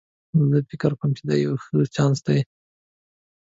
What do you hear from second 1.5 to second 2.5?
ښه چانس ده